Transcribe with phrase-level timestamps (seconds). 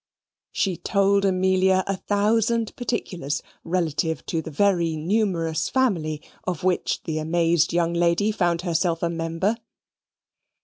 [0.51, 7.19] She told Amelia a thousand particulars relative to the very numerous family of which the
[7.19, 9.57] amazed young lady found herself a member.